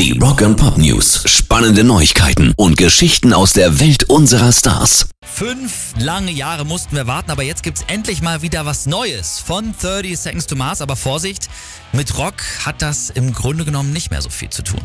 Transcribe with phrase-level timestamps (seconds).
[0.00, 1.24] Die Rock and Pop News.
[1.26, 5.10] Spannende Neuigkeiten und Geschichten aus der Welt unserer Stars.
[5.22, 9.74] Fünf lange Jahre mussten wir warten, aber jetzt gibt's endlich mal wieder was Neues von
[9.78, 10.80] 30 Seconds to Mars.
[10.80, 11.50] Aber Vorsicht,
[11.92, 14.80] mit Rock hat das im Grunde genommen nicht mehr so viel zu tun.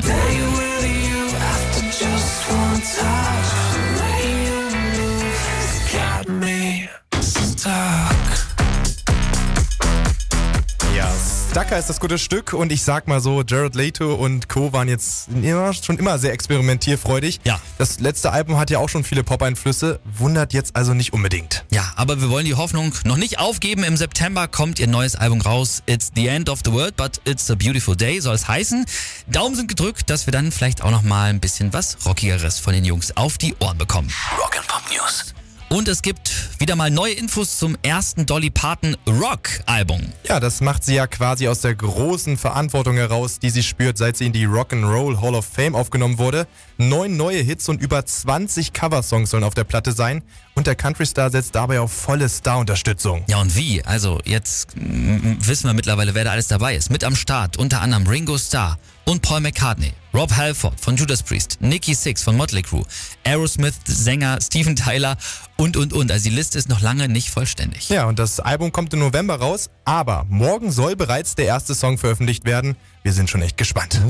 [11.56, 14.74] Ja, Stucker ist das gute Stück und ich sag mal so, Jared Leto und Co.
[14.74, 17.40] waren jetzt immer, schon immer sehr experimentierfreudig.
[17.44, 17.58] Ja.
[17.78, 21.64] Das letzte Album hat ja auch schon viele Pop-Einflüsse, wundert jetzt also nicht unbedingt.
[21.70, 23.84] Ja, aber wir wollen die Hoffnung noch nicht aufgeben.
[23.84, 25.82] Im September kommt ihr neues Album raus.
[25.86, 28.84] It's the end of the world, but it's a beautiful day, soll es heißen.
[29.26, 32.74] Daumen sind gedrückt, dass wir dann vielleicht auch noch mal ein bisschen was Rockigeres von
[32.74, 34.12] den Jungs auf die Ohren bekommen.
[34.38, 35.35] Rock and Pop News.
[35.68, 40.00] Und es gibt wieder mal neue Infos zum ersten Dolly Parton Rock Album.
[40.28, 44.16] Ja, das macht sie ja quasi aus der großen Verantwortung heraus, die sie spürt, seit
[44.16, 46.46] sie in die Rock'n'Roll Hall of Fame aufgenommen wurde.
[46.78, 50.22] Neun neue Hits und über 20 Coversongs sollen auf der Platte sein.
[50.54, 53.24] Und der Country-Star setzt dabei auf volle Star-Unterstützung.
[53.26, 53.84] Ja, und wie?
[53.84, 56.90] Also, jetzt mm, wissen wir mittlerweile, wer da alles dabei ist.
[56.90, 61.58] Mit am Start unter anderem Ringo Starr und Paul McCartney, Rob Halford von Judas Priest,
[61.60, 62.86] Nicky Six von Motley Crue,
[63.24, 65.18] Aerosmith-Sänger Steven Tyler
[65.58, 66.10] und, und, und.
[66.10, 67.90] Also, die Liste ist noch lange nicht vollständig.
[67.90, 71.98] Ja, und das Album kommt im November raus, aber morgen soll bereits der erste Song
[71.98, 72.76] veröffentlicht werden.
[73.02, 74.00] Wir sind schon echt gespannt.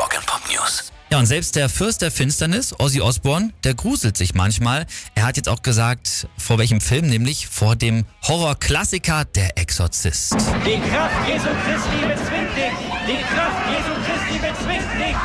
[0.00, 0.90] Rock and Pop News.
[1.08, 4.86] Ja, und selbst der Fürst der Finsternis, Ozzy Osbourne, der gruselt sich manchmal.
[5.14, 10.32] Er hat jetzt auch gesagt, vor welchem Film, nämlich vor dem Horrorklassiker Der Exorzist.
[10.32, 12.76] Die Kraft Jesu Christi bezwingt dich!
[13.06, 15.16] Die Kraft Jesu Christi bezwingt dich!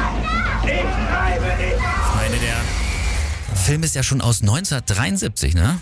[0.63, 1.73] Ich bleibe dich!
[1.73, 5.79] Ich meine, der Film ist ja schon aus 1973, ne?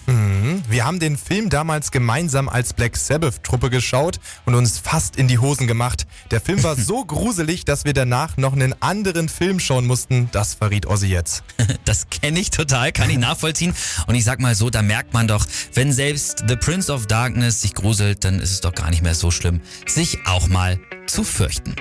[0.70, 5.40] Wir haben den Film damals gemeinsam als Black Sabbath-Truppe geschaut und uns fast in die
[5.40, 6.06] Hosen gemacht.
[6.30, 10.30] Der Film war so gruselig, dass wir danach noch einen anderen Film schauen mussten.
[10.32, 11.44] Das verriet Ozzy jetzt.
[11.86, 13.74] Das kenne ich total, kann ich nachvollziehen.
[14.06, 17.62] Und ich sag mal so, da merkt man doch, wenn selbst The Prince of Darkness
[17.62, 21.24] sich gruselt, dann ist es doch gar nicht mehr so schlimm, sich auch mal zu
[21.24, 21.76] fürchten.